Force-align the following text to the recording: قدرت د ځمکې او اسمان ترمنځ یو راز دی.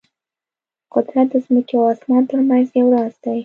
قدرت 0.93 1.27
د 1.31 1.35
ځمکې 1.45 1.75
او 1.79 1.85
اسمان 1.93 2.23
ترمنځ 2.29 2.67
یو 2.79 2.87
راز 2.95 3.13
دی. 3.23 3.39